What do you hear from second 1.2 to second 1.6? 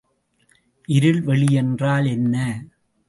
வெளி